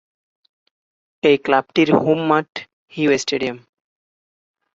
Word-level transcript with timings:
এই 1.23 1.37
ক্লাবটির 1.45 1.89
হোম 2.01 2.19
মাঠ 2.29 2.49
হিউ 2.93 3.09
স্টেডিয়াম। 3.17 3.57